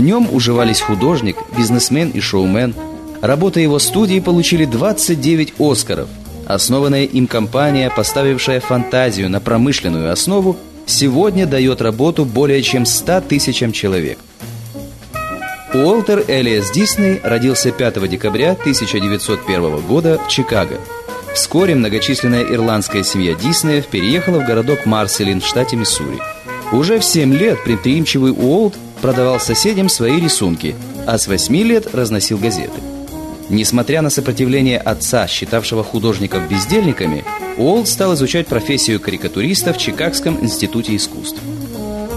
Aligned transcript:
В 0.00 0.02
нем 0.02 0.30
уживались 0.32 0.80
художник, 0.80 1.36
бизнесмен 1.58 2.08
и 2.08 2.20
шоумен. 2.20 2.74
Работы 3.20 3.60
его 3.60 3.78
студии 3.78 4.18
получили 4.18 4.64
29 4.64 5.52
«Оскаров». 5.58 6.08
Основанная 6.46 7.04
им 7.04 7.26
компания, 7.26 7.92
поставившая 7.94 8.60
фантазию 8.60 9.28
на 9.28 9.40
промышленную 9.40 10.10
основу, 10.10 10.56
сегодня 10.86 11.46
дает 11.46 11.82
работу 11.82 12.24
более 12.24 12.62
чем 12.62 12.86
100 12.86 13.20
тысячам 13.28 13.72
человек. 13.72 14.18
Уолтер 15.74 16.24
Элиас 16.28 16.70
Дисней 16.70 17.20
родился 17.22 17.70
5 17.70 18.08
декабря 18.08 18.52
1901 18.52 19.80
года 19.82 20.18
в 20.18 20.30
Чикаго. 20.30 20.78
Вскоре 21.34 21.74
многочисленная 21.74 22.44
ирландская 22.44 23.02
семья 23.02 23.34
Диснеев 23.34 23.86
переехала 23.86 24.40
в 24.40 24.46
городок 24.46 24.86
Марселин 24.86 25.42
в 25.42 25.46
штате 25.46 25.76
Миссури. 25.76 26.20
Уже 26.72 27.00
в 27.00 27.04
7 27.04 27.34
лет 27.34 27.64
предприимчивый 27.64 28.30
Уолт 28.30 28.76
продавал 29.02 29.40
соседям 29.40 29.88
свои 29.88 30.20
рисунки, 30.20 30.76
а 31.06 31.18
с 31.18 31.26
8 31.26 31.56
лет 31.62 31.92
разносил 31.94 32.38
газеты. 32.38 32.80
Несмотря 33.48 34.02
на 34.02 34.10
сопротивление 34.10 34.78
отца, 34.78 35.26
считавшего 35.26 35.82
художников 35.82 36.48
бездельниками, 36.48 37.24
Уолт 37.56 37.88
стал 37.88 38.14
изучать 38.14 38.46
профессию 38.46 39.00
карикатуриста 39.00 39.72
в 39.72 39.78
Чикагском 39.78 40.38
институте 40.40 40.94
искусств. 40.94 41.40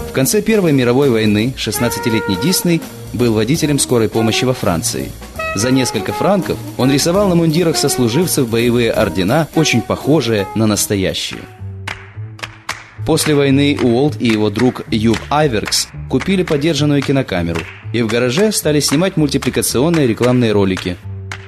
В 0.08 0.12
конце 0.12 0.40
Первой 0.40 0.70
мировой 0.70 1.10
войны 1.10 1.52
16-летний 1.56 2.36
Дисней 2.40 2.80
был 3.12 3.34
водителем 3.34 3.80
скорой 3.80 4.08
помощи 4.08 4.44
во 4.44 4.54
Франции. 4.54 5.10
За 5.56 5.72
несколько 5.72 6.12
франков 6.12 6.56
он 6.76 6.92
рисовал 6.92 7.28
на 7.28 7.34
мундирах 7.34 7.76
сослуживцев 7.76 8.48
боевые 8.48 8.92
ордена, 8.92 9.48
очень 9.56 9.82
похожие 9.82 10.46
на 10.54 10.66
настоящие. 10.66 11.40
После 13.06 13.34
войны 13.34 13.78
Уолт 13.80 14.16
и 14.20 14.28
его 14.28 14.50
друг 14.50 14.82
Юб 14.90 15.18
Айверкс 15.30 15.88
купили 16.08 16.42
подержанную 16.42 17.02
кинокамеру 17.02 17.60
и 17.92 18.02
в 18.02 18.06
гараже 18.06 18.50
стали 18.52 18.80
снимать 18.80 19.16
мультипликационные 19.16 20.06
рекламные 20.06 20.52
ролики. 20.52 20.96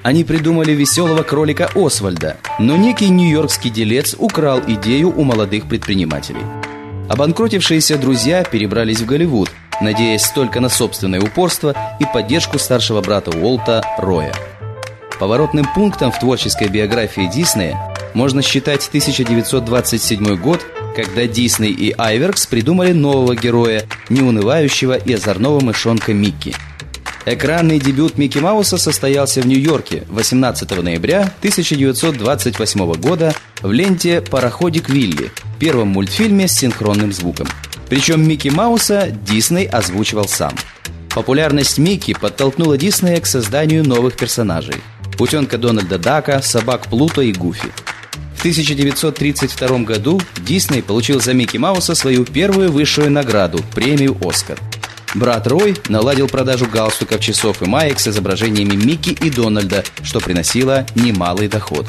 Они 0.03 0.23
придумали 0.23 0.73
веселого 0.73 1.23
кролика 1.23 1.71
Освальда, 1.75 2.37
но 2.59 2.77
некий 2.77 3.09
нью-йоркский 3.09 3.71
делец 3.71 4.15
украл 4.19 4.61
идею 4.67 5.13
у 5.19 5.25
молодых 5.25 5.65
предпринимателей. 5.67 6.43
Обанкротившиеся 7.09 7.99
друзья 7.99 8.45
перебрались 8.45 9.01
в 9.01 9.07
Голливуд– 9.07 9.51
надеясь 9.81 10.29
только 10.29 10.61
на 10.61 10.69
собственное 10.69 11.21
упорство 11.21 11.75
и 12.01 12.05
поддержку 12.05 12.59
старшего 12.59 13.01
брата 13.01 13.31
Уолта 13.31 13.83
Роя. 13.99 14.33
Поворотным 15.19 15.67
пунктом 15.75 16.13
в 16.13 16.19
творческой 16.19 16.69
биографии 16.69 17.31
Диснея 17.33 17.95
можно 18.15 18.43
считать 18.43 18.87
1927 18.89 20.37
год, 20.37 20.65
когда 20.97 21.29
Дисней 21.29 21.71
и 21.71 21.95
Айверкс 21.97 22.47
придумали 22.47 22.91
нового 22.91 23.37
героя, 23.37 23.85
неунывающего 24.09 24.95
и 24.97 25.13
озорного 25.13 25.61
мышонка 25.61 26.13
Микки. 26.13 26.55
Экранный 27.27 27.79
дебют 27.79 28.19
Микки 28.19 28.39
Мауса 28.39 28.79
состоялся 28.79 29.43
в 29.43 29.47
Нью-Йорке 29.47 30.05
18 30.09 30.83
ноября 30.83 31.33
1928 31.41 32.93
года 32.95 33.35
в 33.63 33.71
ленте 33.71 34.23
«Пароходик 34.23 34.89
Вилли», 34.89 35.31
первом 35.59 35.89
мультфильме 35.89 36.49
с 36.49 36.53
синхронным 36.53 37.13
звуком– 37.13 37.47
причем 37.89 38.27
Микки 38.27 38.49
Мауса 38.49 39.11
Дисней 39.11 39.67
озвучивал 39.67 40.29
сам. 40.29 40.53
Популярность 41.15 41.79
Микки 41.79 42.15
подтолкнула 42.15 42.77
Диснея 42.77 43.21
к 43.21 43.27
созданию 43.27 43.85
новых 43.85 44.17
персонажей. 44.17 44.77
Утенка 45.19 45.57
Дональда 45.57 45.99
Дака, 45.99 46.43
собак 46.43 46.89
Плуто 46.89 47.23
и 47.23 47.33
Гуфи. 47.33 47.69
В 48.37 48.39
1932 48.39 49.79
году 49.79 50.21
Дисней 50.37 50.83
получил 50.83 51.21
за 51.21 51.33
Микки 51.33 51.57
Мауса 51.57 51.95
свою 51.95 52.25
первую 52.25 52.71
высшую 52.71 53.11
награду– 53.11 53.61
премию 53.75 54.17
«Оскар». 54.21 54.59
Брат 55.15 55.47
Рой 55.47 55.75
наладил 55.89 56.29
продажу 56.29 56.67
галстуков, 56.67 57.21
часов 57.21 57.63
и 57.63 57.65
маек 57.65 57.99
с 57.99 58.09
изображениями 58.09 58.77
Микки 58.77 59.11
и 59.11 59.31
Дональда, 59.31 59.83
что 60.03 60.21
приносило 60.21 60.87
немалый 60.95 61.49
доход. 61.49 61.87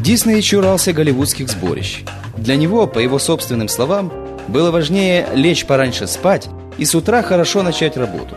Дисней 0.00 0.40
чурался 0.40 0.94
голливудских 0.94 1.50
сборищ. 1.50 2.02
Для 2.38 2.56
него, 2.56 2.86
по 2.86 2.98
его 2.98 3.18
собственным 3.18 3.68
словам, 3.68 4.10
было 4.48 4.70
важнее 4.70 5.28
лечь 5.34 5.66
пораньше 5.66 6.06
спать 6.06 6.48
и 6.78 6.86
с 6.86 6.94
утра 6.94 7.22
хорошо 7.22 7.62
начать 7.62 7.96
работу. 7.96 8.36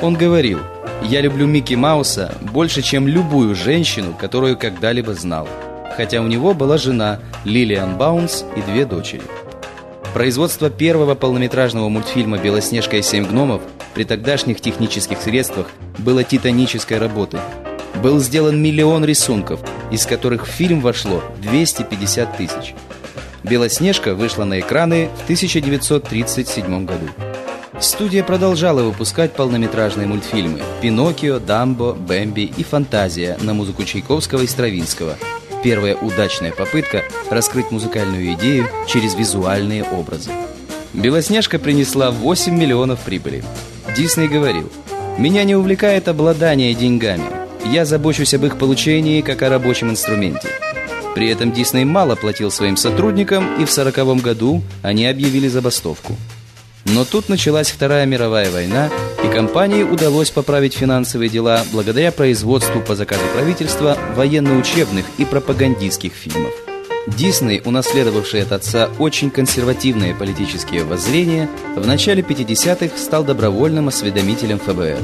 Он 0.00 0.14
говорил, 0.14 0.60
«Я 1.04 1.20
люблю 1.20 1.46
Микки 1.46 1.74
Мауса 1.74 2.34
больше, 2.40 2.82
чем 2.82 3.06
любую 3.06 3.54
женщину, 3.54 4.14
которую 4.18 4.56
когда-либо 4.56 5.14
знал». 5.14 5.48
Хотя 5.96 6.22
у 6.22 6.26
него 6.26 6.54
была 6.54 6.78
жена 6.78 7.20
Лилиан 7.44 7.98
Баунс 7.98 8.44
и 8.56 8.62
две 8.62 8.86
дочери. 8.86 9.22
Производство 10.14 10.70
первого 10.70 11.14
полнометражного 11.14 11.88
мультфильма 11.88 12.38
«Белоснежка 12.38 12.96
и 12.96 13.02
семь 13.02 13.26
гномов» 13.26 13.62
при 13.94 14.04
тогдашних 14.04 14.60
технических 14.60 15.20
средствах 15.20 15.66
было 15.98 16.24
титанической 16.24 16.98
работой– 16.98 17.40
был 18.02 18.18
сделан 18.18 18.60
миллион 18.60 19.04
рисунков, 19.04 19.60
из 19.90 20.06
которых 20.06 20.46
в 20.46 20.50
фильм 20.50 20.80
вошло 20.80 21.22
250 21.40 22.36
тысяч. 22.36 22.74
«Белоснежка» 23.44 24.14
вышла 24.14 24.44
на 24.44 24.60
экраны 24.60 25.08
в 25.20 25.24
1937 25.24 26.84
году. 26.84 27.08
Студия 27.82 28.22
продолжала 28.22 28.84
выпускать 28.84 29.32
полнометражные 29.32 30.06
мультфильмы 30.06 30.62
«Пиноккио», 30.80 31.40
«Дамбо», 31.40 31.94
«Бэмби» 31.94 32.42
и 32.56 32.62
«Фантазия» 32.62 33.36
на 33.40 33.54
музыку 33.54 33.82
Чайковского 33.82 34.42
и 34.42 34.46
Стравинского. 34.46 35.16
Первая 35.64 35.96
удачная 35.96 36.52
попытка 36.52 37.02
раскрыть 37.28 37.72
музыкальную 37.72 38.34
идею 38.34 38.68
через 38.86 39.16
визуальные 39.16 39.82
образы. 39.82 40.30
«Белоснежка» 40.92 41.58
принесла 41.58 42.12
8 42.12 42.56
миллионов 42.56 43.00
прибыли. 43.00 43.42
Дисней 43.96 44.28
говорил, 44.28 44.70
«Меня 45.18 45.42
не 45.42 45.56
увлекает 45.56 46.06
обладание 46.06 46.74
деньгами. 46.74 47.24
Я 47.64 47.84
забочусь 47.84 48.32
об 48.34 48.46
их 48.46 48.58
получении 48.58 49.22
как 49.22 49.42
о 49.42 49.48
рабочем 49.48 49.90
инструменте. 49.90 50.48
При 51.16 51.28
этом 51.28 51.50
Дисней 51.50 51.84
мало 51.84 52.14
платил 52.14 52.52
своим 52.52 52.76
сотрудникам, 52.76 53.60
и 53.60 53.64
в 53.64 53.72
сороковом 53.72 54.20
году 54.20 54.62
они 54.82 55.04
объявили 55.04 55.48
забастовку. 55.48 56.14
Но 56.84 57.04
тут 57.04 57.28
началась 57.28 57.70
Вторая 57.70 58.06
мировая 58.06 58.50
война, 58.50 58.90
и 59.24 59.28
компании 59.28 59.82
удалось 59.82 60.30
поправить 60.30 60.74
финансовые 60.74 61.28
дела 61.28 61.64
благодаря 61.72 62.10
производству 62.12 62.80
по 62.80 62.96
заказу 62.96 63.22
правительства 63.34 63.96
военно-учебных 64.16 65.06
и 65.18 65.24
пропагандистских 65.24 66.12
фильмов. 66.12 66.52
Дисней, 67.06 67.60
унаследовавший 67.64 68.42
от 68.42 68.52
отца 68.52 68.88
очень 68.98 69.30
консервативные 69.30 70.14
политические 70.14 70.84
воззрения, 70.84 71.48
в 71.76 71.86
начале 71.86 72.22
50-х 72.22 72.96
стал 72.96 73.24
добровольным 73.24 73.88
осведомителем 73.88 74.58
ФБР. 74.60 74.98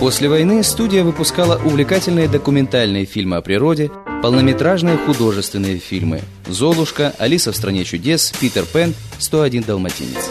После 0.00 0.28
войны 0.28 0.62
студия 0.62 1.02
выпускала 1.02 1.60
увлекательные 1.64 2.28
документальные 2.28 3.04
фильмы 3.04 3.36
о 3.36 3.40
природе, 3.40 3.90
полнометражные 4.22 4.96
художественные 4.96 5.78
фильмы 5.78 6.20
«Золушка», 6.46 7.14
«Алиса 7.18 7.52
в 7.52 7.56
стране 7.56 7.84
чудес», 7.84 8.32
«Питер 8.38 8.64
Пен», 8.64 8.94
«101 9.18 9.64
далматинец». 9.64 10.28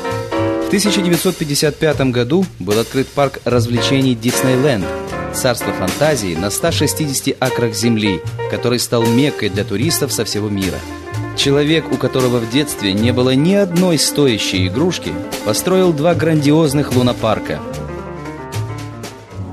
В 0.68 0.70
1955 0.70 2.12
году 2.12 2.46
был 2.60 2.78
открыт 2.78 3.08
парк 3.08 3.40
развлечений 3.46 4.16
Диснейленд, 4.16 4.86
царство 5.34 5.72
фантазии 5.72 6.36
на 6.36 6.50
160 6.50 7.38
акрах 7.40 7.74
земли, 7.74 8.20
который 8.52 8.78
стал 8.78 9.06
меккой 9.06 9.48
для 9.48 9.64
туристов 9.64 10.12
со 10.12 10.26
всего 10.26 10.50
мира. 10.50 10.78
Человек, 11.38 11.90
у 11.90 11.96
которого 11.96 12.40
в 12.40 12.52
детстве 12.52 12.92
не 12.92 13.14
было 13.14 13.34
ни 13.34 13.54
одной 13.54 13.98
стоящей 13.98 14.68
игрушки, 14.68 15.14
построил 15.46 15.94
два 15.94 16.14
грандиозных 16.14 16.92
лунопарка– 16.92 17.62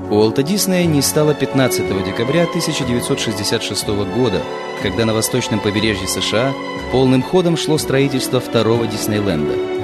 Уолта 0.09 0.43
Диснея 0.43 0.85
не 0.85 1.01
стало 1.01 1.33
15 1.33 2.05
декабря 2.05 2.43
1966 2.43 3.87
года, 3.87 4.41
когда 4.83 5.03
на 5.03 5.15
восточном 5.15 5.59
побережье 5.59 6.07
США 6.07 6.53
полным 6.91 7.23
ходом 7.23 7.57
шло 7.57 7.79
строительство 7.79 8.39
второго 8.39 8.85
Диснейленда. 8.85 9.74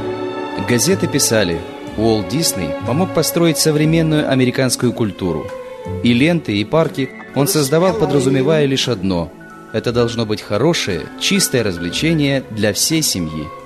Газеты 0.68 1.08
писали, 1.08 1.60
Уолт 1.98 2.30
Дисней 2.30 2.70
помог 2.88 3.14
построить 3.14 3.58
современную 3.58 4.30
американскую 4.30 4.94
культуру. 4.94 5.48
И 6.04 6.14
ленты, 6.14 6.56
и 6.56 6.64
парки 6.64 7.10
он 7.36 7.48
создавал, 7.48 7.94
подразумевая 7.94 8.66
лишь 8.66 8.88
одно– 8.88 9.32
это 9.74 9.92
должно 9.92 10.26
быть 10.26 10.42
хорошее, 10.42 11.04
чистое 11.20 11.64
развлечение 11.64 12.44
для 12.52 12.74
всей 12.74 13.02
семьи– 13.02 13.48